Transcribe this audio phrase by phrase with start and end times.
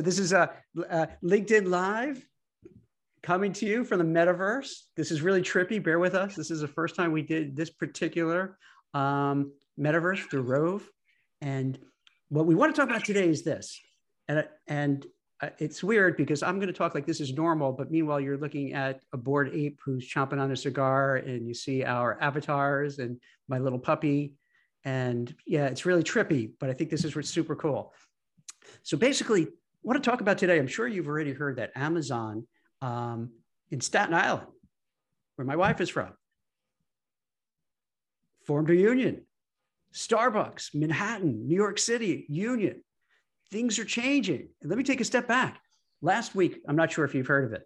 [0.00, 0.50] So this is a,
[0.88, 2.26] a LinkedIn Live
[3.22, 4.70] coming to you from the metaverse.
[4.96, 5.84] This is really trippy.
[5.84, 6.34] Bear with us.
[6.34, 8.56] This is the first time we did this particular
[8.94, 10.88] um, metaverse through Rove.
[11.42, 11.78] And
[12.30, 13.78] what we want to talk about today is this.
[14.26, 15.06] And, and
[15.42, 18.38] uh, it's weird because I'm going to talk like this is normal, but meanwhile, you're
[18.38, 23.00] looking at a bored ape who's chomping on a cigar, and you see our avatars
[23.00, 24.32] and my little puppy.
[24.82, 27.92] And yeah, it's really trippy, but I think this is super cool.
[28.82, 29.48] So basically,
[29.82, 32.46] what to talk about today, I'm sure you've already heard that Amazon
[32.82, 33.30] um,
[33.70, 34.48] in Staten Island,
[35.36, 36.12] where my wife is from,
[38.46, 39.24] formed a union.
[39.94, 42.82] Starbucks, Manhattan, New York City, Union.
[43.50, 44.48] Things are changing.
[44.62, 45.60] Let me take a step back.
[46.02, 47.62] Last week, I'm not sure if you've heard of it.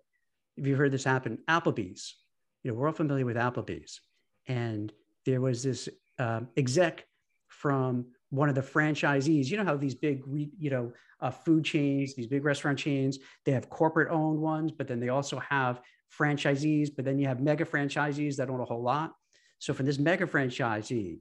[0.56, 2.16] If you've heard this happen, Applebee's.
[2.62, 4.00] You know, we're all familiar with Applebee's.
[4.46, 4.92] And
[5.26, 5.88] there was this
[6.18, 7.04] um, exec
[7.48, 9.46] from one of the franchisees.
[9.46, 10.22] You know how these big,
[10.58, 14.88] you know, uh, food chains, these big restaurant chains, they have corporate owned ones, but
[14.88, 15.80] then they also have
[16.16, 16.90] franchisees.
[16.94, 19.12] But then you have mega franchisees that own a whole lot.
[19.58, 21.20] So for this mega franchisee,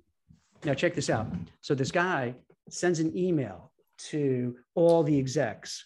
[0.66, 1.28] now check this out.
[1.62, 2.36] So this guy
[2.70, 3.72] sends an email
[4.10, 5.86] to all the execs,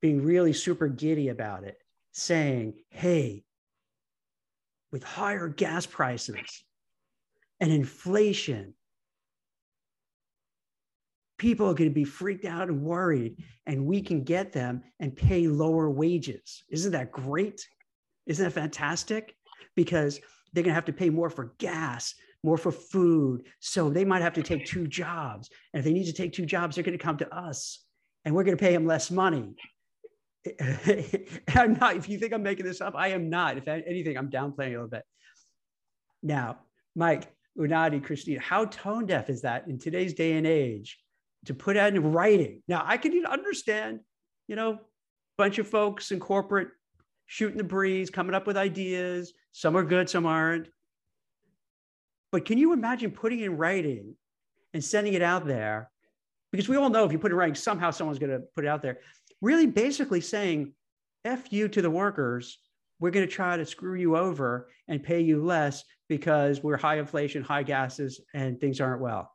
[0.00, 1.76] being really super giddy about it,
[2.12, 3.44] saying, "Hey,
[4.92, 6.64] with higher gas prices
[7.60, 8.74] and inflation."
[11.38, 15.16] People are going to be freaked out and worried, and we can get them and
[15.16, 16.62] pay lower wages.
[16.70, 17.66] Isn't that great?
[18.26, 19.34] Isn't that fantastic?
[19.74, 20.20] Because
[20.52, 23.46] they're going to have to pay more for gas, more for food.
[23.60, 25.50] So they might have to take two jobs.
[25.72, 27.80] And if they need to take two jobs, they're going to come to us
[28.24, 29.54] and we're going to pay them less money.
[31.54, 33.56] I'm not, if you think I'm making this up, I am not.
[33.58, 35.02] If anything, I'm downplaying a little bit.
[36.22, 36.58] Now,
[36.94, 40.98] Mike, Unadi, Christine, how tone deaf is that in today's day and age
[41.46, 42.62] to put out in writing?
[42.68, 44.00] Now, I can understand,
[44.48, 44.80] you know,
[45.36, 46.68] bunch of folks in corporate
[47.26, 49.32] shooting the breeze, coming up with ideas.
[49.52, 50.68] Some are good, some aren't.
[52.32, 54.14] But can you imagine putting in writing
[54.72, 55.90] and sending it out there?
[56.52, 58.64] Because we all know if you put it in writing, somehow someone's going to put
[58.64, 58.98] it out there.
[59.40, 60.72] Really, basically saying,
[61.24, 62.58] F you to the workers.
[63.00, 66.98] We're going to try to screw you over and pay you less because we're high
[66.98, 69.33] inflation, high gases, and things aren't well.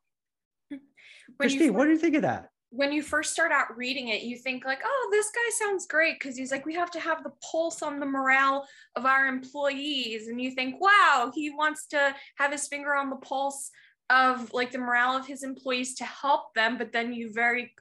[1.39, 2.49] Christine, what do you think of that?
[2.71, 6.19] when you first start out reading it, you think like, oh, this guy sounds great
[6.19, 10.27] because he's like, we have to have the pulse on the morale of our employees.
[10.27, 13.71] And you think, wow, he wants to have his finger on the pulse
[14.09, 16.77] of like the morale of his employees to help them.
[16.77, 17.73] But then you very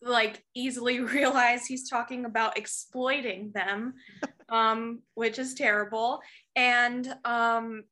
[0.00, 3.94] like easily realize he's talking about exploiting them,
[4.48, 6.20] um, which is terrible.
[6.54, 7.82] And um,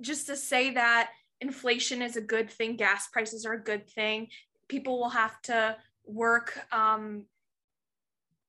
[0.00, 1.10] just to say that
[1.40, 4.28] inflation is a good thing, gas prices are a good thing,
[4.68, 7.24] people will have to work um,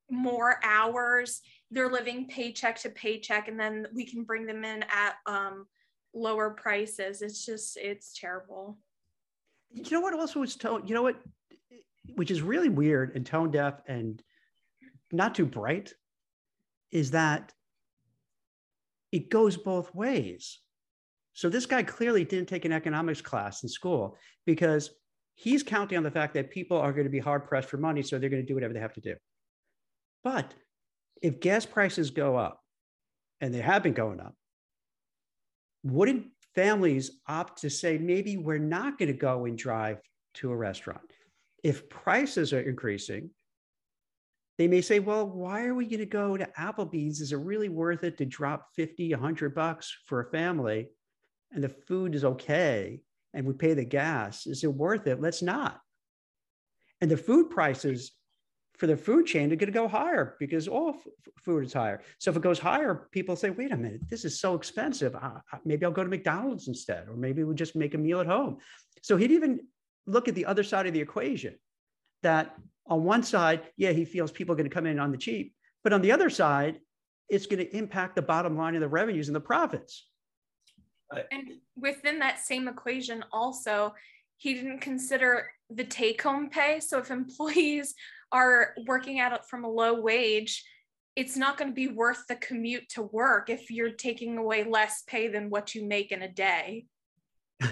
[0.09, 1.41] more hours.
[1.71, 5.67] They're living paycheck to paycheck, and then we can bring them in at um,
[6.13, 7.21] lower prices.
[7.21, 8.77] It's just, it's terrible.
[9.73, 10.13] You know what?
[10.13, 10.85] Also, was tone.
[10.85, 11.21] You know what?
[12.15, 14.21] Which is really weird and tone deaf and
[15.13, 15.93] not too bright,
[16.91, 17.53] is that
[19.11, 20.59] it goes both ways.
[21.33, 24.91] So this guy clearly didn't take an economics class in school because
[25.35, 28.01] he's counting on the fact that people are going to be hard pressed for money,
[28.01, 29.15] so they're going to do whatever they have to do.
[30.23, 30.53] But
[31.21, 32.59] if gas prices go up,
[33.39, 34.35] and they have been going up,
[35.83, 39.99] wouldn't families opt to say, maybe we're not going to go and drive
[40.35, 41.01] to a restaurant?
[41.63, 43.31] If prices are increasing,
[44.57, 47.19] they may say, well, why are we going to go to Applebee's?
[47.19, 50.89] Is it really worth it to drop 50, 100 bucks for a family?
[51.51, 53.01] And the food is okay
[53.33, 55.21] and we pay the gas, is it worth it?
[55.21, 55.79] Let's not.
[57.01, 58.11] And the food prices
[58.77, 60.97] for the food chain are going to go higher because all
[61.37, 62.01] food is higher.
[62.19, 65.15] So if it goes higher, people say, wait a minute, this is so expensive.
[65.65, 68.57] Maybe I'll go to McDonald's instead, or maybe we'll just make a meal at home.
[69.01, 69.61] So he'd even
[70.07, 71.55] look at the other side of the equation
[72.23, 72.55] that
[72.87, 75.53] on one side, yeah, he feels people are going to come in on the cheap.
[75.83, 76.79] But on the other side,
[77.29, 80.07] it's going to impact the bottom line of the revenues and the profits
[81.31, 83.93] and within that same equation also
[84.37, 86.79] he didn't consider the take home pay.
[86.79, 87.93] So if employees
[88.31, 90.63] are working at it from a low wage
[91.15, 95.03] it's not going to be worth the commute to work if you're taking away less
[95.07, 96.85] pay than what you make in a day.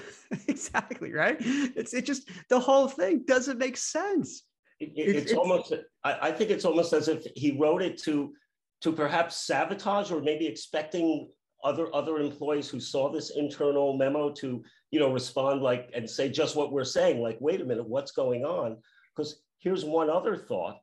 [0.47, 1.37] Exactly right?
[1.39, 4.43] It's it just the whole thing doesn't make sense.
[4.79, 7.99] It, it, it's, it's, almost I, I think it's almost as if he wrote it
[8.03, 8.33] to
[8.81, 11.29] to perhaps sabotage or maybe expecting
[11.63, 16.29] other other employees who saw this internal memo to you know respond like and say
[16.29, 18.77] just what we're saying like wait a minute what's going on
[19.15, 20.77] because here's one other thought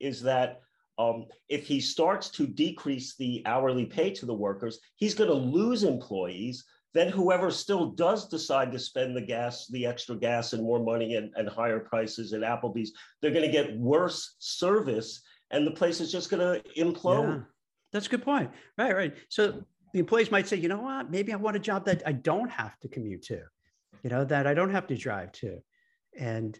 [0.00, 0.60] is that
[0.98, 5.36] um, if he starts to decrease the hourly pay to the workers, he's going to
[5.36, 6.64] lose employees.
[6.92, 11.14] Then whoever still does decide to spend the gas, the extra gas and more money
[11.14, 16.00] and, and higher prices at Applebee's, they're going to get worse service and the place
[16.00, 17.36] is just going to implode.
[17.36, 17.44] Yeah.
[17.92, 18.50] That's a good point.
[18.76, 19.14] Right, right.
[19.28, 22.12] So the employees might say, you know what, maybe I want a job that I
[22.12, 23.40] don't have to commute to,
[24.02, 25.58] you know, that I don't have to drive to.
[26.18, 26.58] And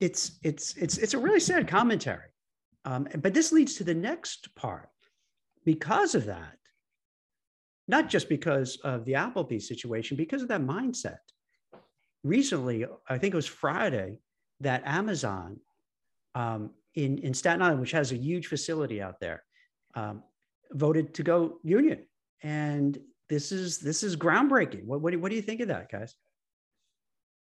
[0.00, 2.30] it's it's it's it's a really sad commentary.
[2.84, 4.88] Um, but this leads to the next part.
[5.64, 6.58] Because of that,
[7.86, 11.18] not just because of the Applebee situation, because of that mindset.
[12.24, 14.18] Recently, I think it was Friday,
[14.60, 15.58] that Amazon
[16.34, 19.42] um, in, in Staten Island, which has a huge facility out there,
[19.94, 20.22] um,
[20.72, 22.04] voted to go union.
[22.42, 22.98] And
[23.28, 24.84] this is this is groundbreaking.
[24.84, 26.14] What, what, do, what do you think of that, guys?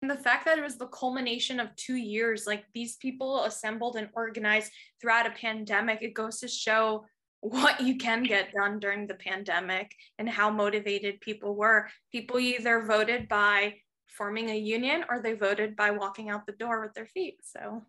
[0.02, 3.96] And the fact that it was the culmination of two years, like these people assembled
[3.96, 4.70] and organized
[5.00, 7.06] throughout a pandemic, it goes to show
[7.40, 11.90] what you can get done during the pandemic and how motivated people were.
[12.12, 13.76] People either voted by
[14.08, 17.38] forming a union or they voted by walking out the door with their feet.
[17.42, 17.84] So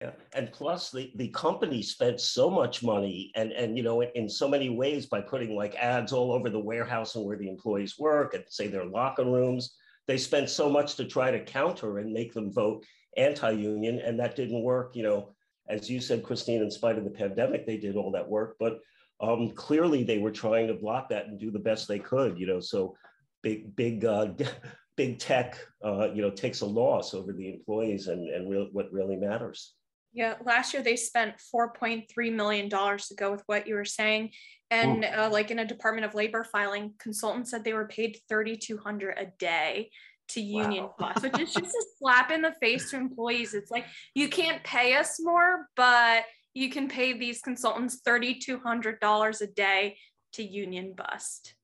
[0.00, 0.10] yeah.
[0.34, 4.28] And plus the, the company spent so much money and, and you know, in, in,
[4.28, 7.98] so many ways by putting like ads all over the warehouse and where the employees
[7.98, 9.76] work and say their locker rooms
[10.06, 12.84] they spent so much to try to counter and make them vote
[13.16, 14.94] anti-union, and that didn't work.
[14.94, 15.34] You know,
[15.68, 18.80] as you said, Christine, in spite of the pandemic, they did all that work, but
[19.20, 22.38] um, clearly they were trying to block that and do the best they could.
[22.38, 22.96] You know, so
[23.42, 24.28] big, big, uh,
[24.96, 29.16] big tech, uh, you know, takes a loss over the employees and and what really
[29.16, 29.74] matters.
[30.14, 34.30] Yeah, last year they spent $4.3 million to go with what you were saying.
[34.70, 39.14] And uh, like in a Department of Labor filing, consultants said they were paid 3,200
[39.18, 39.90] a day
[40.28, 40.94] to union wow.
[40.98, 43.54] costs, which is just a slap in the face to employees.
[43.54, 46.24] It's like, you can't pay us more, but
[46.54, 49.96] you can pay these consultants $3,200 a day
[50.34, 51.54] to union bust.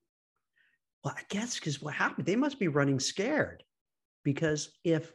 [1.05, 3.63] Well, I guess because what happened, they must be running scared
[4.25, 5.13] because if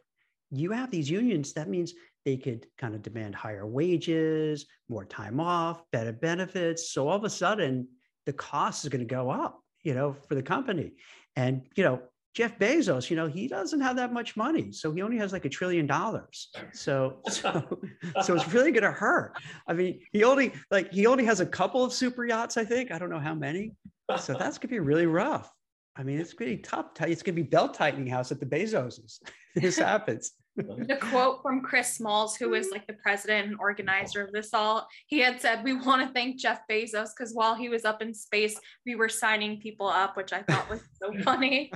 [0.51, 1.93] you have these unions, that means
[2.25, 6.91] they could kind of demand higher wages, more time off, better benefits.
[6.91, 7.87] So all of a sudden,
[8.25, 10.93] the cost is going to go up, you know, for the company.
[11.35, 12.01] And, you know,
[12.33, 14.71] Jeff Bezos, you know, he doesn't have that much money.
[14.71, 16.49] So he only has like a trillion dollars.
[16.73, 17.79] So, so,
[18.23, 19.37] so it's really going to hurt.
[19.67, 22.91] I mean, he only like, he only has a couple of super yachts, I think.
[22.91, 23.71] I don't know how many.
[24.19, 25.51] So that's going to be really rough.
[25.95, 26.87] I mean, it's going to be tough.
[27.01, 29.19] It's going to be belt tightening house at the Bezoses.
[29.55, 34.31] this happens the quote from Chris Smalls, who was like the president and organizer of
[34.31, 37.85] this all, he had said, We want to thank Jeff Bezos because while he was
[37.85, 41.71] up in space, we were signing people up, which I thought was so funny.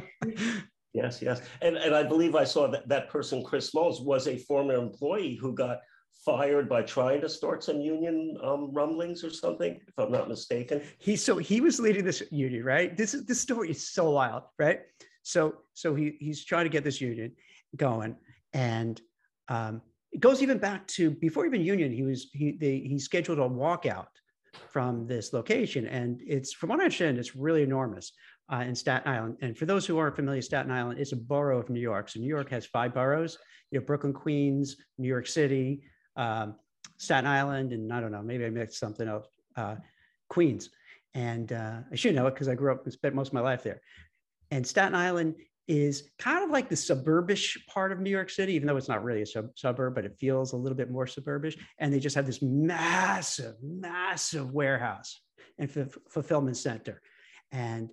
[0.94, 1.42] Yes, yes.
[1.62, 5.36] And, and I believe I saw that that person, Chris Smalls, was a former employee
[5.36, 5.80] who got
[6.26, 10.82] fired by trying to start some union um, rumblings or something, if I'm not mistaken.
[10.98, 12.96] He so he was leading this union, right?
[12.96, 14.82] This is this story is so wild, right?
[15.24, 17.34] So so he he's trying to get this union
[17.76, 18.16] going
[18.54, 19.02] and
[19.48, 19.82] um,
[20.12, 21.92] it goes even back to before even union.
[21.92, 24.08] He was he they, he scheduled a walkout
[24.72, 28.12] from this location, and it's from what I understand, it's really enormous
[28.52, 29.38] uh, in Staten Island.
[29.42, 32.10] And for those who aren't familiar, Staten Island is a borough of New York.
[32.10, 33.38] So New York has five boroughs.
[33.72, 35.84] You know, Brooklyn, Queens, New York City,
[36.16, 36.56] um,
[36.98, 39.28] Staten Island, and I don't know, maybe I mixed something up.
[39.56, 39.76] Uh,
[40.30, 40.70] Queens,
[41.14, 43.42] and uh, I should know it because I grew up and spent most of my
[43.42, 43.82] life there.
[44.52, 45.36] And Staten Island
[45.70, 49.04] is kind of like the suburbish part of New York City, even though it's not
[49.04, 51.60] really a sub- suburb, but it feels a little bit more suburbish.
[51.78, 55.22] And they just have this massive, massive warehouse
[55.60, 57.04] and f- fulfillment center.
[57.52, 57.90] And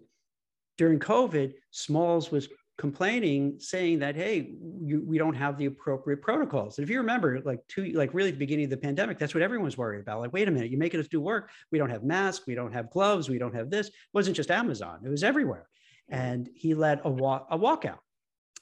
[0.78, 6.78] during COVID, Smalls was complaining, saying that, hey, you, we don't have the appropriate protocols.
[6.78, 9.42] And if you remember, like two, like really the beginning of the pandemic, that's what
[9.42, 10.20] everyone was worried about.
[10.20, 11.50] Like, wait a minute, you're making us do work.
[11.70, 13.88] We don't have masks, we don't have gloves, we don't have this.
[13.88, 15.66] It wasn't just Amazon, it was everywhere
[16.08, 17.98] and he led a a walkout.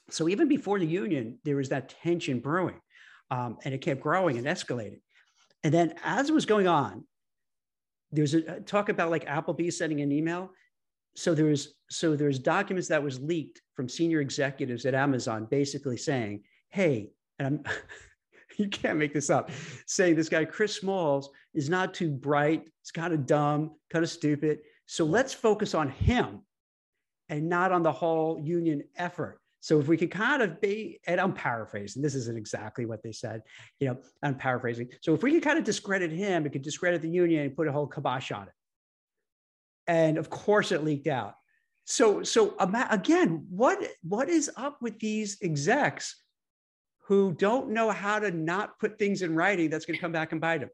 [0.09, 2.79] So even before the union, there was that tension brewing,
[3.31, 5.01] um, and it kept growing and escalating.
[5.63, 7.05] And then as it was going on,
[8.11, 10.51] there's a talk about like Applebee sending an email.
[11.15, 16.43] So there's so there's documents that was leaked from senior executives at Amazon, basically saying,
[16.69, 17.63] "Hey," and I'm.
[18.57, 19.51] you can't make this up.
[19.85, 24.09] Saying this guy Chris Smalls is not too bright, he's kind of dumb, kind of
[24.09, 24.59] stupid.
[24.85, 26.41] So let's focus on him
[27.29, 29.39] and not on the whole union effort.
[29.59, 33.11] So if we could kind of be, and I'm paraphrasing, this isn't exactly what they
[33.11, 33.41] said,
[33.79, 34.89] you know, I'm paraphrasing.
[35.01, 37.67] So if we could kind of discredit him, it could discredit the union and put
[37.67, 38.53] a whole kibosh on it.
[39.87, 41.33] And of course it leaked out.
[41.85, 46.21] So, so again, what, what is up with these execs
[47.07, 50.31] who don't know how to not put things in writing that's going to come back
[50.31, 50.69] and bite them?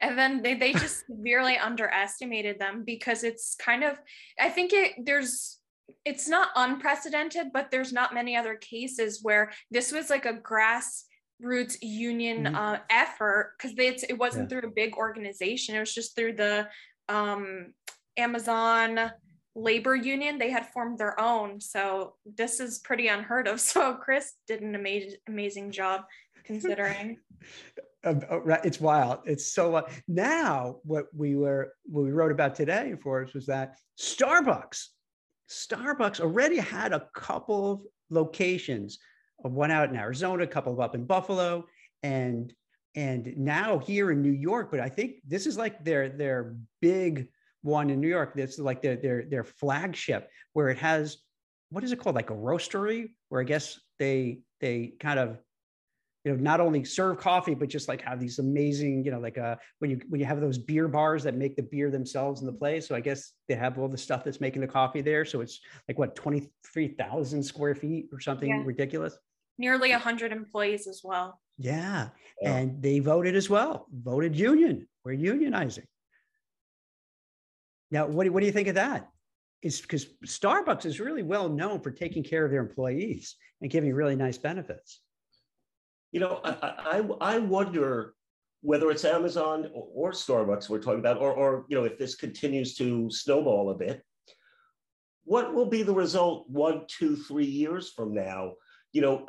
[0.00, 3.98] And then they, they just severely underestimated them because it's kind of
[4.38, 5.60] i think it there's
[6.04, 11.76] it's not unprecedented but there's not many other cases where this was like a grassroots
[11.82, 12.54] union mm-hmm.
[12.54, 14.60] uh, effort because it wasn't yeah.
[14.60, 15.74] through a big organization.
[15.74, 16.68] It was just through the
[17.08, 17.72] um,
[18.16, 19.12] amazon
[19.54, 20.38] labor union.
[20.38, 21.60] They had formed their own.
[21.60, 23.60] So this is pretty unheard of.
[23.70, 26.02] So chris did an amazing amazing job
[26.44, 27.18] considering
[28.02, 29.20] it's wild.
[29.24, 33.46] It's so uh, now what we were what we wrote about today for us was
[33.46, 34.86] that Starbucks,
[35.50, 38.98] Starbucks already had a couple of locations,
[39.38, 41.66] one out in Arizona, a couple of up in Buffalo,
[42.02, 42.52] and
[42.94, 44.70] and now here in New York.
[44.70, 47.28] But I think this is like their their big
[47.62, 48.32] one in New York.
[48.34, 51.18] That's like their their their flagship where it has
[51.70, 55.38] what is it called like a roastery where I guess they they kind of
[56.24, 59.38] you know not only serve coffee but just like have these amazing you know like
[59.38, 62.46] uh when you when you have those beer bars that make the beer themselves in
[62.46, 62.86] the place.
[62.88, 65.24] So i guess they have all the stuff that's making the coffee there.
[65.24, 68.62] So it's like what 23,000 square feet or something yeah.
[68.64, 69.16] ridiculous?
[69.58, 71.40] Nearly 100 employees as well.
[71.58, 72.08] Yeah.
[72.40, 72.56] yeah.
[72.56, 73.86] And they voted as well.
[73.92, 74.88] Voted union.
[75.04, 75.84] We're unionizing.
[77.90, 79.08] Now what do, what do you think of that?
[79.62, 83.92] Is because starbucks is really well known for taking care of their employees and giving
[83.92, 85.00] really nice benefits
[86.12, 88.14] you know, I, I, I wonder
[88.62, 92.14] whether it's Amazon or, or, Starbucks we're talking about, or, or, you know, if this
[92.14, 94.02] continues to snowball a bit,
[95.24, 98.54] what will be the result one, two, three years from now?
[98.92, 99.26] You know,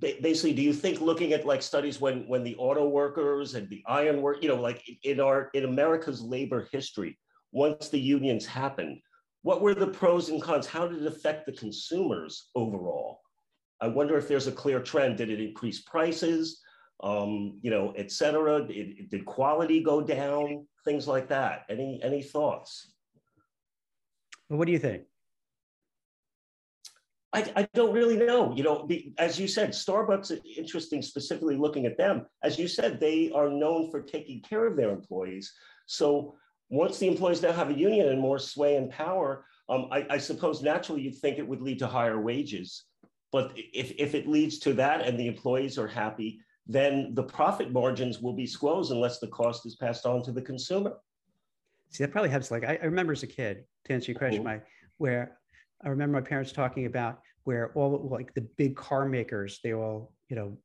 [0.00, 3.80] basically, do you think looking at like studies when when the auto workers and the
[3.86, 7.16] iron work, you know, like in our in America's labor history,
[7.52, 8.98] once the unions happened,
[9.42, 10.66] what were the pros and cons?
[10.66, 13.20] How did it affect the consumers overall?
[13.80, 15.18] I wonder if there's a clear trend.
[15.18, 16.62] Did it increase prices?
[17.00, 18.66] Um, you know, et cetera?
[18.66, 20.66] Did, did quality go down?
[20.84, 21.64] Things like that.
[21.68, 22.92] Any any thoughts?
[24.48, 25.02] What do you think?
[27.32, 28.54] I, I don't really know.
[28.56, 32.24] You know, the, as you said, Starbucks, interesting specifically looking at them.
[32.42, 35.52] As you said, they are known for taking care of their employees.
[35.86, 36.36] So
[36.70, 40.18] once the employees now have a union and more sway and power, um, I, I,
[40.18, 42.84] suppose naturally you'd think it would lead to higher wages.
[43.30, 47.72] But if, if it leads to that and the employees are happy, then the profit
[47.72, 50.96] margins will be squoze unless the cost is passed on to the consumer.
[51.90, 52.50] See, that probably happens.
[52.50, 54.58] Like I, I remember as a kid, to answer your question, mm-hmm.
[54.58, 54.60] my
[54.98, 55.38] where
[55.84, 60.12] I remember my parents talking about where all like the big car makers, they all,
[60.28, 60.58] you know,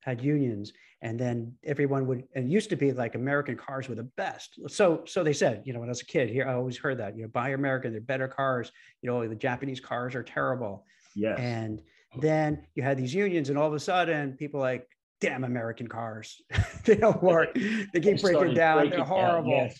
[0.00, 3.94] had unions and then everyone would and it used to be like american cars were
[3.94, 6.54] the best so so they said you know when i was a kid here i
[6.54, 10.14] always heard that you know buy american they're better cars you know the japanese cars
[10.14, 10.84] are terrible
[11.14, 11.34] yeah.
[11.34, 11.80] And
[12.14, 12.20] oh.
[12.20, 14.88] then you had these unions, and all of a sudden, people like,
[15.20, 16.40] damn American cars.
[16.84, 17.50] they don't work.
[17.92, 18.78] They keep breaking down.
[18.78, 19.50] Breaking They're horrible.
[19.50, 19.70] Down.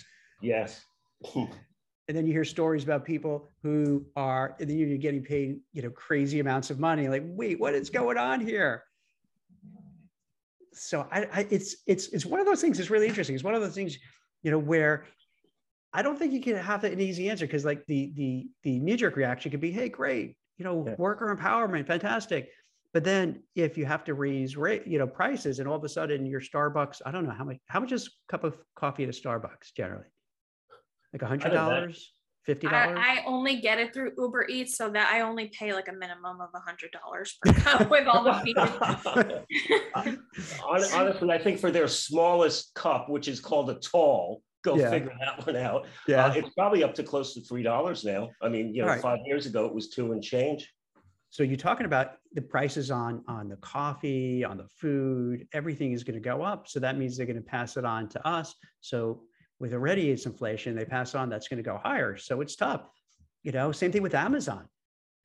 [0.43, 0.83] Yes.
[1.35, 1.47] yes.
[2.09, 5.83] and then you hear stories about people who are in the union getting paid, you
[5.83, 7.09] know, crazy amounts of money.
[7.09, 8.83] Like, wait, what is going on here?
[10.73, 12.79] So I, I it's it's it's one of those things.
[12.79, 13.35] It's really interesting.
[13.35, 13.99] It's one of those things,
[14.43, 15.05] you know, where
[15.93, 18.97] I don't think you can have an easy answer because like the the the knee
[18.97, 20.95] jerk reaction could be, hey, great, you know, yeah.
[20.99, 22.51] worker empowerment, fantastic.
[22.93, 25.89] But then if you have to raise rate, you know, prices and all of a
[25.89, 29.05] sudden your Starbucks, I don't know how much, how much is a cup of coffee
[29.05, 30.07] at a Starbucks generally?
[31.13, 32.13] Like a hundred dollars?
[32.45, 32.99] Fifty dollars.
[32.99, 35.93] I, I, only get it through Uber Eats, so that I only pay like a
[35.93, 38.57] minimum of a hundred dollars per cup with all the fees.
[40.65, 44.91] Honestly, I think for their smallest cup, which is called a tall, go yeah.
[44.91, 45.87] figure that one out.
[46.07, 48.31] Yeah, uh, it's probably up to close to three dollars now.
[48.43, 49.01] I mean, you know, right.
[49.01, 50.71] five years ago it was two and change.
[51.31, 56.05] So you're talking about the prices on on the coffee, on the food, everything is
[56.05, 56.69] going to go up.
[56.69, 58.55] So that means they're going to pass it on to us.
[58.81, 59.23] So
[59.61, 62.17] with already it's inflation, they pass on, that's going to go higher.
[62.17, 62.83] So it's tough.
[63.43, 64.69] You know, same thing with Amazon.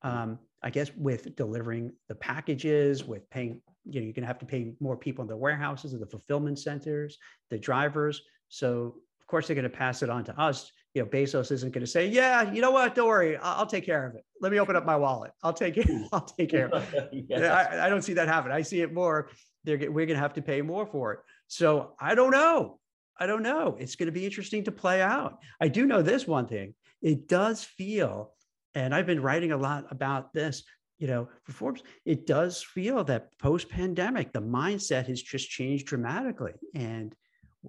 [0.02, 4.38] Um, I guess with delivering the packages, with paying, you know, you're going to have
[4.38, 7.18] to pay more people in the warehouses, and the fulfillment centers,
[7.50, 8.22] the drivers.
[8.48, 10.70] So of course, they're going to pass it on to us.
[10.92, 12.94] You know, Bezos isn't going to say, "Yeah, you know what?
[12.94, 14.24] Don't worry, I'll, I'll take care of it.
[14.42, 15.32] Let me open up my wallet.
[15.42, 15.88] I'll take it.
[16.12, 17.40] I'll take care of it." yes.
[17.42, 18.52] I, I, don't see that happen.
[18.52, 19.30] I see it more.
[19.64, 21.20] They're we're going to have to pay more for it.
[21.48, 22.78] So I don't know.
[23.18, 23.76] I don't know.
[23.80, 25.38] It's going to be interesting to play out.
[25.58, 26.74] I do know this one thing.
[27.00, 28.34] It does feel,
[28.74, 30.64] and I've been writing a lot about this
[30.98, 35.86] you know, for Forbes, it does feel that post pandemic, the mindset has just changed
[35.86, 36.54] dramatically.
[36.74, 37.14] And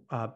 [0.10, 0.30] uh,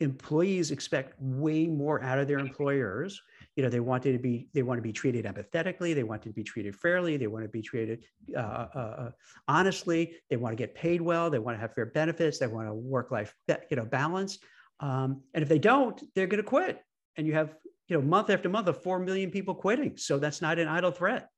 [0.00, 3.20] employees expect way more out of their employers.
[3.56, 6.30] You know they wanted to be they want to be treated empathetically they want to
[6.30, 8.04] be treated fairly they want to be treated
[8.36, 9.10] uh, uh, uh,
[9.46, 12.66] honestly they want to get paid well they want to have fair benefits they want
[12.66, 13.34] to work life
[13.70, 14.38] you know balance.
[14.80, 16.80] Um, and if they don't they're going to quit.
[17.16, 17.54] And you have
[17.88, 19.96] you know month after month of 4 million people quitting.
[19.96, 21.28] So that's not an idle threat.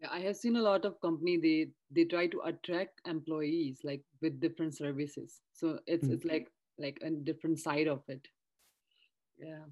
[0.00, 4.02] Yeah, I have seen a lot of company they they try to attract employees like
[4.22, 5.40] with different services.
[5.52, 6.14] So it's mm-hmm.
[6.14, 8.26] it's like like a different side of it.
[9.38, 9.64] Yeah.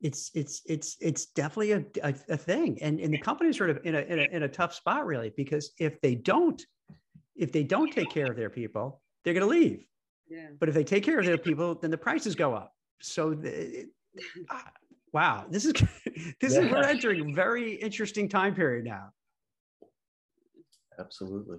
[0.00, 2.78] It's it's it's it's definitely a, a, a, thing.
[2.82, 5.32] And and the company's sort of in a, in a in a tough spot really
[5.36, 6.64] because if they don't
[7.34, 9.84] if they don't take care of their people they're going to leave.
[10.28, 10.48] Yeah.
[10.60, 12.72] But if they take care of their people then the prices go up.
[13.00, 13.86] So the,
[14.48, 14.60] uh,
[15.12, 15.46] wow.
[15.50, 15.72] This is
[16.40, 16.60] this yeah.
[16.60, 19.10] is we're entering a very interesting time period now.
[21.00, 21.58] Absolutely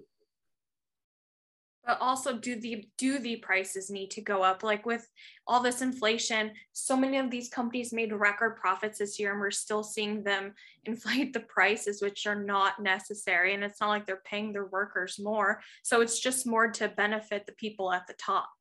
[1.90, 4.62] but also do the do the prices need to go up?
[4.62, 5.10] Like with
[5.48, 9.50] all this inflation so many of these companies made record profits this year and we're
[9.50, 10.54] still seeing them
[10.86, 13.56] inflate the prices which are not necessary.
[13.56, 15.62] And it's not like they're paying their workers more.
[15.82, 18.52] So it's just more to benefit the people at the top.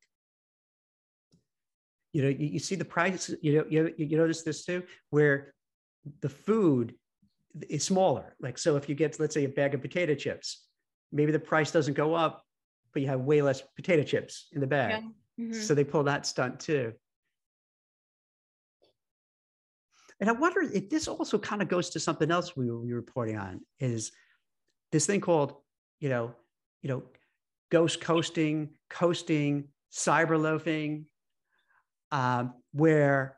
[2.13, 4.81] You know you, you see the price you know you, you notice this too
[5.11, 5.53] where
[6.21, 6.95] the food
[7.69, 8.35] is smaller.
[8.41, 10.65] Like so if you get let's say a bag of potato chips
[11.11, 12.43] maybe the price doesn't go up
[12.93, 15.03] but you have way less potato chips in the bag.
[15.37, 15.45] Yeah.
[15.45, 15.61] Mm-hmm.
[15.61, 16.93] So they pull that stunt too.
[20.19, 23.37] And I wonder if this also kind of goes to something else we were reporting
[23.37, 24.11] on is
[24.91, 25.53] this thing called,
[25.99, 26.35] you know,
[26.81, 27.03] you know,
[27.71, 31.05] ghost coasting, coasting, cyber loafing,
[32.11, 33.37] um, where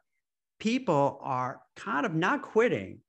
[0.60, 3.00] people are kind of not quitting,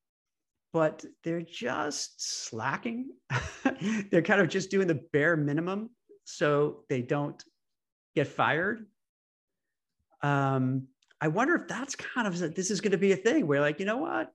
[0.73, 3.11] but they're just slacking.
[4.11, 5.91] they're kind of just doing the bare minimum
[6.25, 7.43] so they don't
[8.15, 8.87] get fired.
[10.23, 10.89] Um,
[11.21, 13.81] I wonder if that's kind of this is going to be a thing where, like,
[13.81, 14.33] you know what,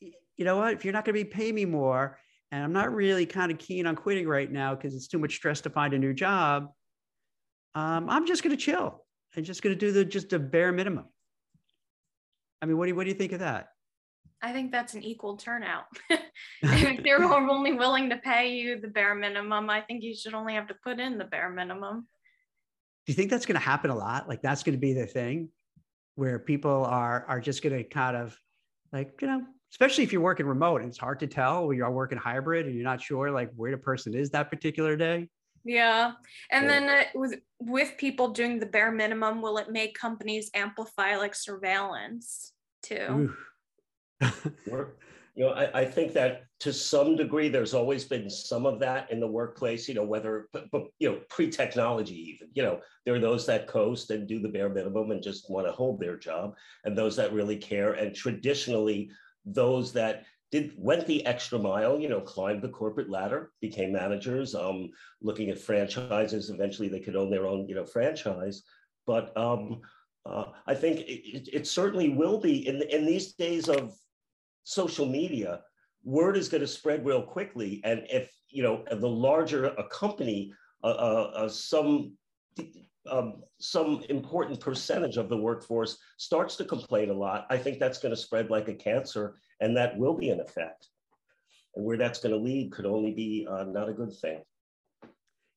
[0.00, 2.18] you know what, if you're not going to be paying me more,
[2.50, 5.34] and I'm not really kind of keen on quitting right now because it's too much
[5.34, 6.70] stress to find a new job,
[7.74, 9.04] um, I'm just going to chill.
[9.36, 11.06] I'm just going to do the just a bare minimum.
[12.60, 13.68] I mean, what do what do you think of that?
[14.42, 15.84] I think that's an equal turnout.
[16.62, 20.54] if they're only willing to pay you the bare minimum, I think you should only
[20.54, 22.06] have to put in the bare minimum.
[23.06, 24.28] Do you think that's going to happen a lot?
[24.28, 25.50] Like that's going to be the thing
[26.14, 28.36] where people are are just going to kind of
[28.92, 31.90] like, you know, especially if you're working remote and it's hard to tell or you're
[31.90, 35.28] working hybrid and you're not sure like where the person is that particular day.
[35.64, 36.12] Yeah.
[36.50, 41.16] And then uh, with with people doing the bare minimum, will it make companies amplify
[41.16, 42.52] like surveillance
[42.82, 43.06] too?
[43.10, 43.34] Ooh
[44.20, 49.10] you know, I, I, think that to some degree, there's always been some of that
[49.10, 53.14] in the workplace, you know, whether, but, but, you know, pre-technology even, you know, there
[53.14, 56.16] are those that coast and do the bare minimum and just want to hold their
[56.16, 56.54] job
[56.84, 57.92] and those that really care.
[57.92, 59.10] And traditionally,
[59.46, 64.54] those that did went the extra mile, you know, climbed the corporate ladder, became managers,
[64.54, 64.90] um,
[65.22, 66.50] looking at franchises.
[66.50, 68.62] Eventually they could own their own, you know, franchise.
[69.06, 69.80] But um,
[70.26, 73.94] uh, I think it, it, certainly will be in, in these days of
[74.70, 75.60] social media,
[76.04, 77.80] word is going to spread real quickly.
[77.82, 80.52] And if, you know, the larger a company,
[80.84, 82.12] uh, uh, uh, some,
[83.10, 87.98] um, some important percentage of the workforce starts to complain a lot, I think that's
[87.98, 90.86] going to spread like a cancer and that will be an effect.
[91.74, 94.40] And where that's going to lead could only be uh, not a good thing.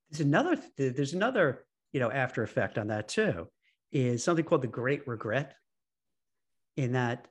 [0.09, 3.47] There's another, there's another, you know, after effect on that too,
[3.91, 5.53] is something called the great regret
[6.77, 7.27] in that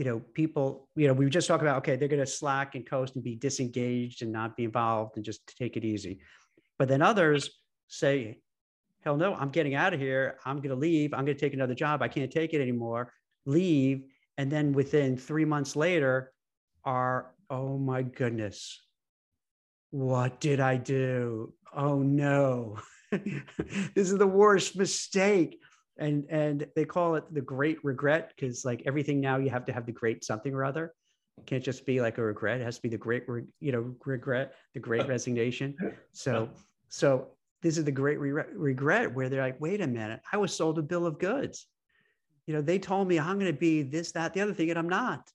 [0.00, 2.74] you know, people, you know, we were just talking about, okay, they're going to slack
[2.74, 6.20] and coast and be disengaged and not be involved and just take it easy.
[6.78, 7.50] But then others
[7.88, 8.38] say,
[9.04, 10.38] hell no, I'm getting out of here.
[10.46, 11.12] I'm going to leave.
[11.12, 12.00] I'm going to take another job.
[12.00, 13.12] I can't take it anymore.
[13.44, 14.04] Leave.
[14.38, 16.32] And then within three months later
[16.82, 18.80] are, oh my goodness,
[19.90, 21.52] what did I do?
[21.76, 22.78] Oh no,
[23.12, 25.60] this is the worst mistake
[26.00, 29.72] and and they call it the great regret because like everything now you have to
[29.72, 30.94] have the great something or other.
[31.38, 32.60] It can't just be like a regret.
[32.60, 33.24] It has to be the great
[33.60, 35.76] you know regret the great resignation.
[36.12, 36.48] So
[36.88, 37.28] so
[37.62, 40.20] this is the great re- regret where they're like wait a minute.
[40.32, 41.66] I was sold a bill of goods.
[42.46, 44.78] You know they told me i'm going to be this that the other thing and
[44.78, 45.30] i'm not.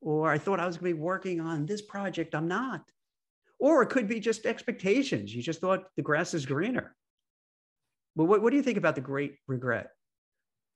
[0.00, 2.34] Or i thought i was going to be working on this project.
[2.34, 2.82] I'm not.
[3.58, 5.34] Or it could be just expectations.
[5.34, 6.94] You just thought the grass is greener.
[8.14, 9.90] Well what, what do you think about the great regret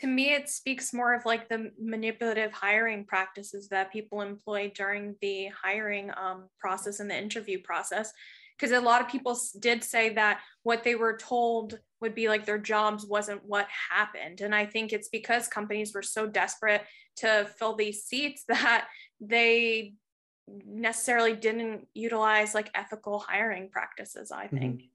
[0.01, 5.15] to me it speaks more of like the manipulative hiring practices that people employ during
[5.21, 8.13] the hiring um, process and the interview process
[8.61, 12.45] because a lot of people did say that what they were told would be like
[12.45, 14.41] their jobs wasn't what happened.
[14.43, 16.83] And I think it's because companies were so desperate
[17.17, 18.89] to fill these seats that
[19.21, 19.95] they
[20.67, 24.83] necessarily didn't utilize like ethical hiring practices, I think.
[24.83, 24.87] Mm-hmm.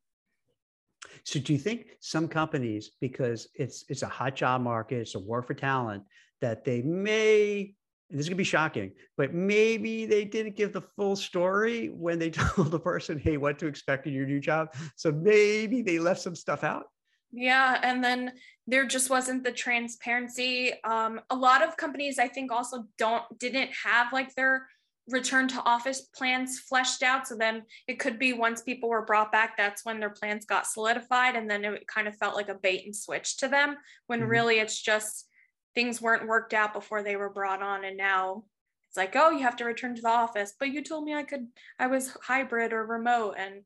[1.24, 5.20] So do you think some companies, because it's it's a hot job market, it's a
[5.20, 6.04] war for talent,
[6.42, 7.76] that they may
[8.10, 12.30] this is gonna be shocking, but maybe they didn't give the full story when they
[12.32, 14.74] told the person, hey, what to expect in your new job.
[14.96, 16.86] So maybe they left some stuff out.
[17.32, 18.32] Yeah, and then
[18.66, 20.72] there just wasn't the transparency.
[20.84, 24.68] Um, a lot of companies, I think, also don't didn't have like their
[25.08, 27.28] return to office plans fleshed out.
[27.28, 30.66] So then it could be once people were brought back, that's when their plans got
[30.66, 31.36] solidified.
[31.36, 34.30] And then it kind of felt like a bait and switch to them when mm-hmm.
[34.30, 35.28] really it's just
[35.76, 37.86] things weren't worked out before they were brought on.
[37.86, 38.46] And now
[38.90, 41.24] it's like, oh, you have to return to the office, but you told me I
[41.24, 43.36] could, I was hybrid or remote.
[43.38, 43.62] And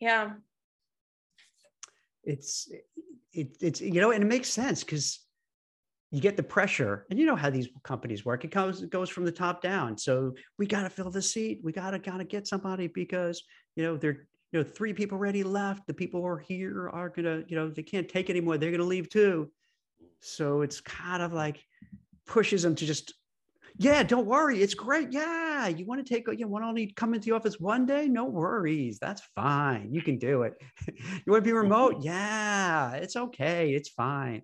[0.00, 0.32] yeah.
[2.24, 2.68] It's,
[3.32, 5.20] it, it's, you know, and it makes sense because
[6.12, 9.08] you get the pressure and you know how these companies work it comes it goes
[9.08, 9.96] from the top down.
[9.96, 13.42] So we got to fill the seat we got to got to get somebody because
[13.74, 17.08] you know they're you know three people already left the people who are here are
[17.08, 19.50] gonna you know they can't take anymore they're gonna leave too.
[20.20, 21.64] So it's kind of like
[22.26, 23.14] pushes them to just
[23.78, 27.14] yeah don't worry it's great yeah you want to take you want to only come
[27.14, 28.06] into the office one day?
[28.06, 30.52] No worries that's fine you can do it.
[31.24, 31.96] You want to be remote?
[32.02, 34.42] Yeah it's okay it's fine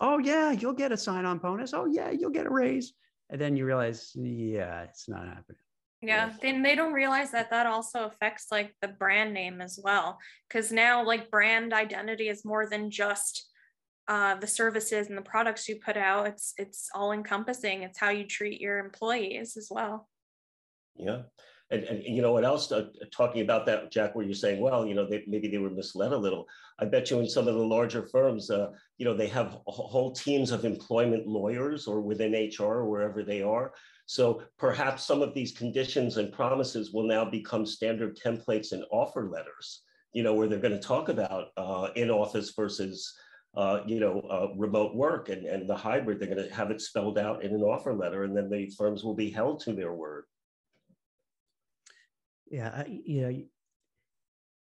[0.00, 1.74] oh yeah you'll get a sign-on bonus.
[1.74, 2.92] Oh yeah you'll get a raise.
[3.30, 5.58] And then you realize yeah it's not happening.
[6.02, 10.18] Yeah then they don't realize that that also affects like the brand name as well.
[10.48, 13.50] Because now like brand identity is more than just
[14.08, 16.26] uh, the services and the products you put out.
[16.28, 20.08] It's it's all encompassing it's how you treat your employees as well.
[20.96, 21.22] Yeah
[21.70, 22.70] and, and you know what else?
[22.70, 25.70] Uh, talking about that, Jack, where you're saying, well, you know, they, maybe they were
[25.70, 26.46] misled a little.
[26.78, 30.12] I bet you in some of the larger firms, uh, you know, they have whole
[30.12, 33.72] teams of employment lawyers or within HR or wherever they are.
[34.06, 39.28] So perhaps some of these conditions and promises will now become standard templates and offer
[39.28, 39.82] letters.
[40.12, 43.12] You know, where they're going to talk about uh, in office versus
[43.56, 46.80] uh, you know, uh, remote work and, and the hybrid, they're going to have it
[46.80, 49.94] spelled out in an offer letter, and then the firms will be held to their
[49.94, 50.24] word
[52.50, 53.42] yeah, you know,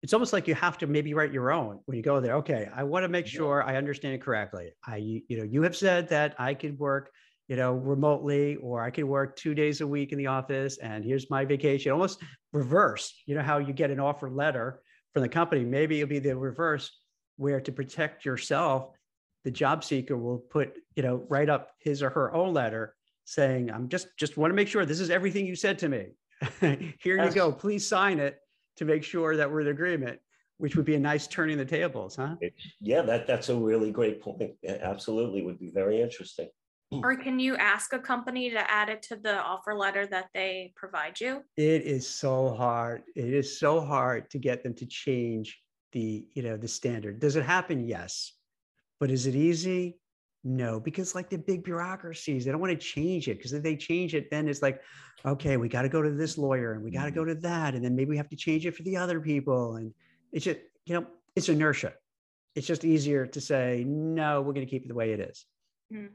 [0.01, 2.35] it's almost like you have to maybe write your own when you go there.
[2.35, 4.71] Okay, I want to make sure I understand it correctly.
[4.85, 7.11] I, you know, you have said that I could work,
[7.47, 11.05] you know, remotely, or I could work two days a week in the office, and
[11.05, 11.93] here's my vacation.
[11.93, 13.13] Almost reverse.
[13.25, 14.81] You know how you get an offer letter
[15.13, 15.63] from the company.
[15.63, 16.91] Maybe it'll be the reverse,
[17.37, 18.89] where to protect yourself,
[19.43, 23.71] the job seeker will put, you know, write up his or her own letter saying,
[23.71, 26.07] "I'm just just want to make sure this is everything you said to me."
[26.99, 27.51] Here you go.
[27.51, 28.39] Please sign it
[28.77, 30.19] to make sure that we're in agreement,
[30.57, 32.35] which would be a nice turning the tables, huh?
[32.79, 34.51] Yeah, that that's a really great point.
[34.67, 36.49] absolutely, would be very interesting.
[37.01, 40.73] Or can you ask a company to add it to the offer letter that they
[40.75, 41.41] provide you?
[41.57, 43.03] It is so hard.
[43.15, 45.59] It is so hard to get them to change
[45.91, 47.19] the, you know, the standard.
[47.19, 47.87] Does it happen?
[47.87, 48.33] Yes.
[48.99, 49.97] But is it easy?
[50.45, 53.77] No, because like the big bureaucracies, they don't want to change it because if they
[53.77, 54.81] change it, then it's like,
[55.25, 57.35] okay, we got to go to this lawyer and we got to go mm-hmm.
[57.35, 57.75] to that.
[57.75, 59.77] And then maybe we have to change it for the other people.
[59.77, 59.93] And
[60.33, 61.93] it's just, you know, it's inertia.
[62.55, 65.45] It's just easier to say, no, we're going to keep it the way it is.
[65.93, 66.09] Mm.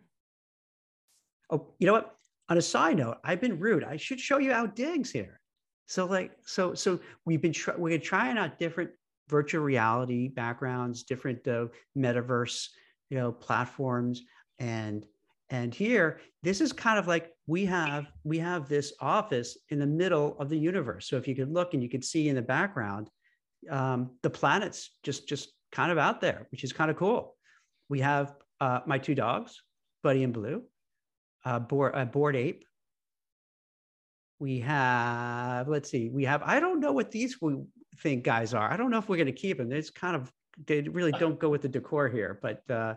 [1.50, 2.14] Oh, you know what?
[2.50, 3.82] On a side note, I've been rude.
[3.82, 5.40] I should show you our digs here.
[5.86, 8.90] So like, so, so we've been, try- we're trying out different
[9.28, 12.68] virtual reality backgrounds, different uh, metaverse
[13.10, 14.22] you know platforms.
[14.58, 15.06] And
[15.50, 19.86] and here this is kind of like we have we have this office in the
[19.86, 21.08] middle of the universe.
[21.08, 23.08] So if you could look and you could see in the background
[23.70, 27.36] um, the planets just just kind of out there which is kind of cool.
[27.88, 29.62] We have uh, my two dogs
[30.02, 30.62] buddy and blue
[31.44, 32.64] uh, board, bored ape.
[34.38, 37.56] We have let's see we have i don't know what these we
[38.02, 38.70] think guys are.
[38.70, 40.32] I don't know if we're going to keep them it's kind of
[40.66, 42.94] they really don't go with the decor here, but uh,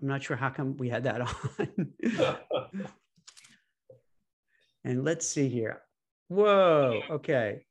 [0.00, 1.20] I'm not sure how come we had that
[1.58, 2.48] on.
[4.84, 5.82] and let's see here.
[6.28, 7.64] Whoa, okay.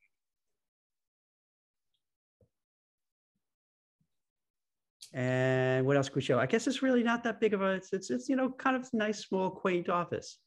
[5.13, 6.39] And what else could we show?
[6.39, 8.77] I guess it's really not that big of a, it's, it's, it's you know, kind
[8.77, 10.37] of nice, small, quaint office.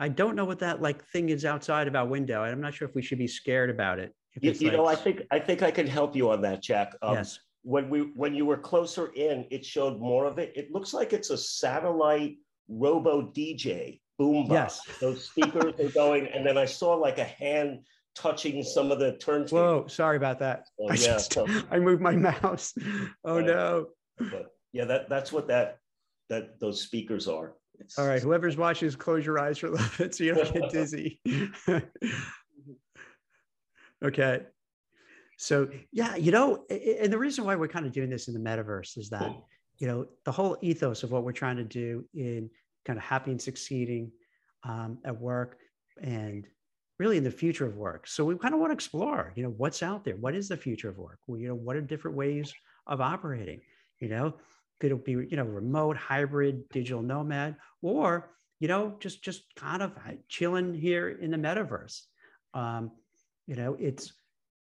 [0.00, 2.42] I don't know what that like thing is outside of our window.
[2.42, 4.14] I'm not sure if we should be scared about it.
[4.40, 4.76] You, you like...
[4.76, 6.94] know, I think I think I can help you on that, Jack.
[7.02, 7.38] Um, yes.
[7.62, 10.52] When we when you were closer in, it showed more of it.
[10.54, 12.36] It looks like it's a satellite
[12.68, 14.50] robo DJ boombox.
[14.50, 14.80] Yes.
[15.00, 17.80] Those speakers are going, and then I saw like a hand
[18.14, 19.52] touching some of the turntables.
[19.52, 20.66] Whoa, sorry about that.
[20.80, 22.74] Oh, I, yeah, just- so- I moved my mouse.
[23.24, 23.88] Oh no.
[24.18, 25.78] But yeah, that that's what that
[26.28, 27.54] that those speakers are.
[27.74, 30.52] It's- All right, whoever's watching, close your eyes for a little bit so you don't
[30.52, 31.20] get dizzy.
[34.04, 34.42] okay.
[35.38, 38.40] So yeah, you know, and the reason why we're kind of doing this in the
[38.40, 39.32] metaverse is that,
[39.78, 42.50] you know, the whole ethos of what we're trying to do in
[42.84, 44.10] kind of happy and succeeding
[44.64, 45.58] um, at work
[46.02, 46.46] and
[46.98, 48.08] really in the future of work.
[48.08, 50.16] So we kind of want to explore, you know, what's out there?
[50.16, 51.20] What is the future of work?
[51.28, 52.52] Well, you know, what are different ways
[52.88, 53.60] of operating?
[54.00, 54.34] You know,
[54.80, 59.82] could it be, you know, remote, hybrid, digital nomad, or, you know, just just kind
[59.82, 59.92] of
[60.28, 62.02] chilling here in the metaverse.
[62.54, 62.90] Um,
[63.48, 64.12] you know, it's,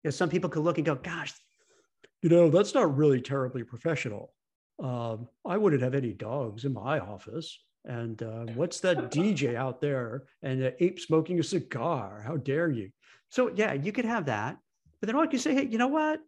[0.03, 1.35] you know, some people could look and go, gosh,
[2.23, 4.33] you know, that's not really terribly professional.
[4.83, 7.59] Um, I wouldn't have any dogs in my office.
[7.85, 12.23] And uh, what's that DJ out there and the ape smoking a cigar?
[12.25, 12.91] How dare you?
[13.31, 14.57] So yeah, you could have that,
[15.01, 16.21] but then all you say, hey, you know what?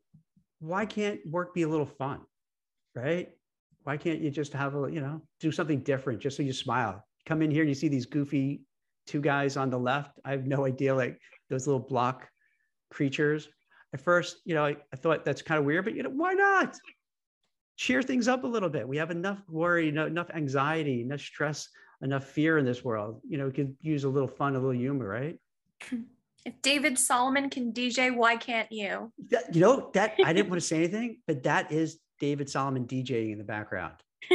[0.59, 2.21] Why can't work be a little fun,
[2.95, 3.31] right?
[3.85, 7.03] Why can't you just have a, you know, do something different just so you smile?
[7.27, 8.63] Come in here and you see these goofy
[9.07, 10.19] two guys on the left.
[10.25, 12.29] I have no idea, like those little block
[12.91, 13.49] creatures.
[13.93, 16.35] At first, you know, I, I thought that's kind of weird, but you know, why
[16.35, 16.77] not?
[17.81, 18.87] cheer things up a little bit.
[18.87, 21.67] We have enough worry, eno- enough anxiety, enough stress,
[22.03, 23.23] enough fear in this world.
[23.27, 25.39] You know, we could use a little fun, a little humor, right?
[26.47, 29.13] If David Solomon can DJ, why can't you?
[29.29, 32.87] That- you know, that I didn't want to say anything, but that is David Solomon
[32.87, 33.95] DJing in the background.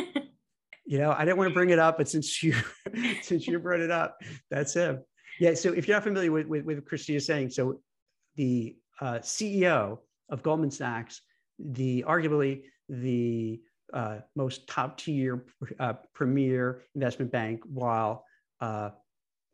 [0.87, 2.53] You know, I didn't want to bring it up, but since you
[3.23, 5.03] since you brought it up, that's him.
[5.39, 5.55] Yeah.
[5.55, 7.81] So if you're not familiar with with, with Christina saying, so
[8.35, 11.21] the uh, CEO of Goldman Sachs,
[11.59, 13.61] the arguably the
[13.93, 15.45] uh, most top tier
[15.79, 18.25] uh, premier investment bank, while
[18.61, 18.89] uh,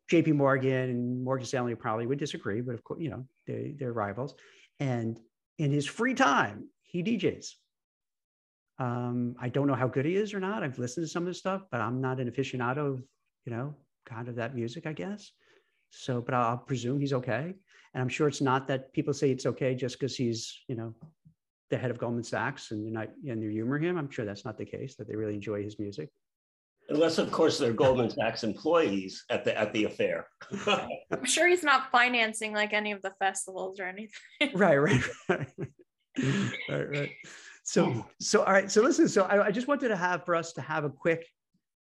[0.10, 0.34] J.P.
[0.34, 4.36] Morgan and Morgan Stanley probably would disagree, but of course, you know, they, they're rivals.
[4.80, 5.20] And
[5.58, 7.54] in his free time, he DJs.
[8.80, 10.64] Um, I don't know how good he is or not.
[10.64, 13.04] I've listened to some of his stuff, but I'm not an aficionado of,
[13.46, 15.32] you know, kind of that music, I guess.
[15.92, 17.54] So, but I'll presume he's okay.
[17.94, 20.96] And I'm sure it's not that people say it's okay just because he's, you know,
[21.70, 23.98] the head of Goldman Sachs and they're not and they humor him.
[23.98, 24.96] I'm sure that's not the case.
[24.96, 26.10] That they really enjoy his music.
[26.90, 30.28] Unless, of course, they're Goldman Sachs employees at the at the affair.
[30.68, 34.10] I'm sure he's not financing like any of the festivals or anything.
[34.54, 35.48] right, right, right,
[36.70, 37.12] right, right.
[37.64, 38.70] So, so all right.
[38.70, 39.08] So listen.
[39.08, 41.26] So I, I just wanted to have for us to have a quick,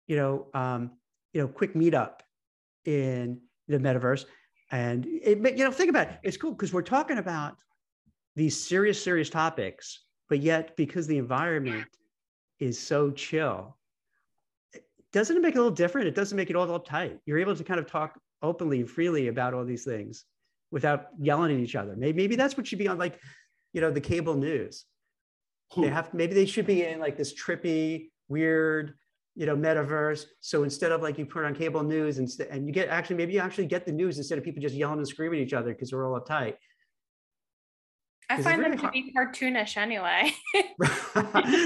[0.07, 0.93] you know, um,
[1.33, 2.21] you know, quick meetup
[2.85, 4.25] in the metaverse,
[4.71, 6.19] and it, but, you know, think about it.
[6.23, 7.57] It's cool because we're talking about
[8.35, 11.87] these serious, serious topics, but yet because the environment
[12.59, 13.77] is so chill,
[15.13, 16.09] doesn't it make it a little different?
[16.09, 17.19] It doesn't make it all uptight.
[17.27, 20.25] You're able to kind of talk openly, and freely about all these things
[20.71, 21.95] without yelling at each other.
[21.97, 23.19] Maybe, maybe that's what should be on like,
[23.73, 24.85] you know, the cable news.
[25.75, 25.95] They hmm.
[25.95, 28.95] have maybe they should be in like this trippy, weird,
[29.37, 30.25] you know, metaverse.
[30.41, 33.35] So instead of like you put on cable news and, and you get actually maybe
[33.35, 35.73] you actually get the news instead of people just yelling and screaming at each other
[35.73, 36.55] because they're all uptight.
[38.29, 40.33] I find really them to hard- be cartoonish anyway.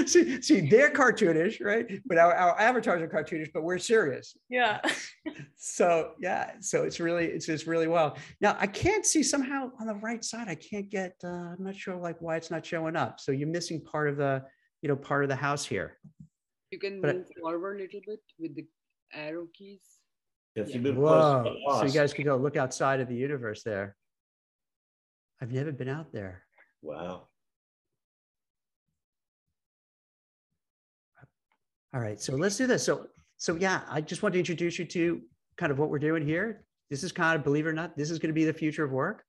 [0.07, 1.99] see, see, they're cartoonish, right?
[2.05, 4.37] But our, our avatars are cartoonish, but we're serious.
[4.49, 4.79] yeah.
[5.63, 8.17] So yeah, so it's really it's just really well.
[8.41, 10.47] Now I can't see somehow on the right side.
[10.47, 11.13] I can't get.
[11.23, 13.19] Uh, I'm not sure like why it's not showing up.
[13.19, 14.43] So you're missing part of the
[14.81, 15.99] you know part of the house here.
[16.71, 18.65] You can But- move forward a little bit with the
[19.13, 19.99] arrow keys.
[20.55, 21.55] If you move Whoa!
[21.79, 23.95] So you guys can go look outside of the universe there.
[25.41, 26.43] I've never been out there.
[26.81, 27.27] Wow.
[31.93, 32.83] All right, so let's do this.
[32.83, 33.07] So,
[33.37, 35.21] so yeah, I just want to introduce you to
[35.57, 36.65] kind of what we're doing here.
[36.89, 38.83] This is kind of, believe it or not, this is going to be the future
[38.83, 39.23] of work.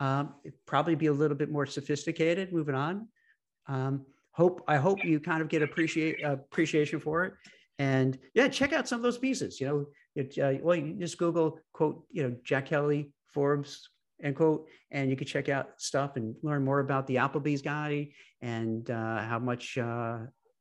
[0.00, 2.52] Um, it'd probably be a little bit more sophisticated.
[2.52, 3.08] Moving on.
[3.66, 4.04] Um,
[4.36, 7.32] hope I hope you kind of get appreciate appreciation for it.
[7.78, 9.60] And yeah, check out some of those pieces.
[9.60, 13.88] You know, it, uh, well, you just Google quote, you know, Jack Kelly, Forbes,
[14.22, 18.10] end quote, and you can check out stuff and learn more about the Applebee's guy
[18.42, 20.18] and uh, how much uh,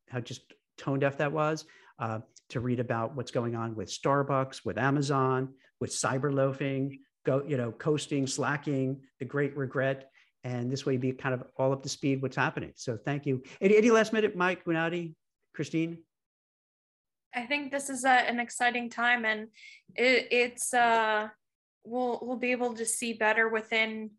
[0.10, 0.42] how just
[0.78, 1.66] tone deaf that was.
[2.00, 7.44] Uh, to read about what's going on with Starbucks, with Amazon, with cyber loafing, go
[7.48, 10.12] you know, coasting, slacking, the Great Regret,
[10.46, 12.72] and this way you'd be kind of all up to speed what's happening.
[12.76, 13.42] So thank you.
[13.60, 15.16] Any, any last minute, Mike, Guinati,
[15.56, 15.98] Christine?
[17.34, 19.48] I think this is a, an exciting time and
[19.96, 21.28] it, it's uh
[21.84, 24.12] we'll we'll be able to see better within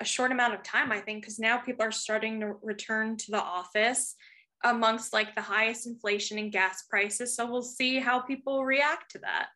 [0.00, 3.30] a short amount of time I think because now people are starting to return to
[3.32, 4.14] the office
[4.62, 9.18] amongst like the highest inflation and gas prices so we'll see how people react to
[9.18, 9.48] that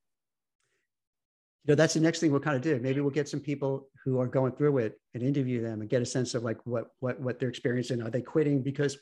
[1.68, 2.80] you know, that's the next thing we'll kind of do.
[2.80, 6.00] Maybe we'll get some people who are going through it and interview them and get
[6.00, 8.00] a sense of like what what what they're experiencing.
[8.00, 8.96] Are they quitting because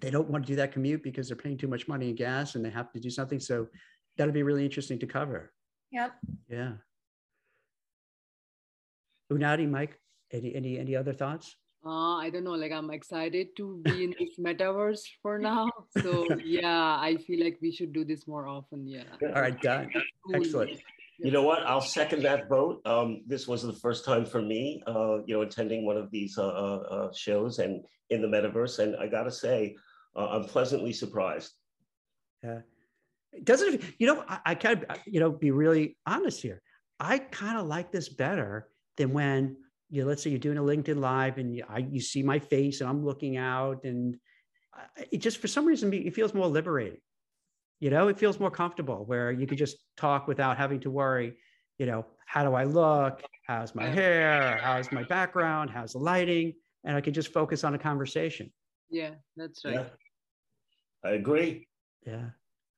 [0.00, 2.54] they don't want to do that commute because they're paying too much money in gas
[2.54, 3.40] and they have to do something?
[3.40, 3.66] So
[4.16, 5.52] that'll be really interesting to cover.
[5.90, 6.12] Yep.
[6.48, 6.72] Yeah.
[9.32, 9.98] Unadi, Mike,
[10.30, 11.56] any any any other thoughts?
[11.84, 12.52] Uh, I don't know.
[12.52, 15.68] Like I'm excited to be in this metaverse for now.
[16.00, 18.86] So yeah, I feel like we should do this more often.
[18.86, 19.10] Yeah.
[19.34, 19.90] All right, done.
[20.24, 20.36] Cool.
[20.36, 20.78] Excellent.
[21.22, 21.66] You know what?
[21.66, 22.80] I'll second that vote.
[22.86, 26.38] Um, this was the first time for me, uh, you know, attending one of these
[26.38, 28.78] uh, uh, uh shows and in the metaverse.
[28.78, 29.76] And I got to say,
[30.16, 31.52] uh, I'm pleasantly surprised.
[32.42, 32.60] Yeah.
[33.44, 36.62] Doesn't you know, I, I kind of, you know, be really honest here.
[36.98, 39.56] I kind of like this better than when
[39.90, 42.80] you let's say you're doing a LinkedIn live and you, I, you see my face
[42.80, 44.16] and I'm looking out and
[45.10, 47.00] it just, for some reason, it feels more liberating
[47.80, 51.34] you know it feels more comfortable where you could just talk without having to worry
[51.78, 53.22] you know how do i look?
[53.42, 54.60] How's my hair?
[54.62, 55.70] How's my background?
[55.70, 56.52] How's the lighting?
[56.84, 58.52] And i could just focus on a conversation.
[58.90, 59.74] Yeah, that's right.
[59.74, 59.84] Yeah,
[61.02, 61.66] I agree.
[62.06, 62.26] yeah.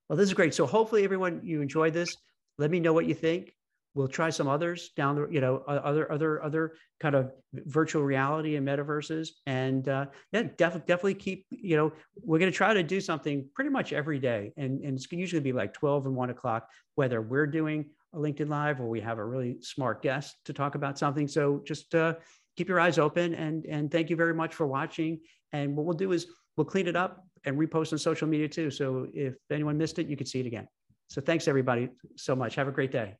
[0.08, 0.54] Well this is great.
[0.54, 2.16] So hopefully everyone you enjoyed this.
[2.56, 3.54] Let me know what you think
[3.94, 8.56] we'll try some others down the you know other other other kind of virtual reality
[8.56, 9.28] and metaverses.
[9.46, 13.48] And uh, yeah definitely definitely keep you know we're going to try to do something
[13.54, 14.52] pretty much every day.
[14.56, 18.48] And, and it's usually be like 12 and 1 o'clock whether we're doing a LinkedIn
[18.48, 21.26] live or we have a really smart guest to talk about something.
[21.26, 22.14] So just uh,
[22.56, 25.20] keep your eyes open and and thank you very much for watching.
[25.52, 26.26] And what we'll do is
[26.56, 28.70] we'll clean it up and repost on social media too.
[28.70, 30.66] So if anyone missed it you can see it again.
[31.08, 32.54] So thanks everybody so much.
[32.54, 33.16] Have a great day.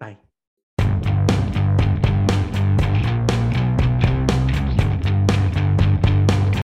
[0.00, 0.18] Bye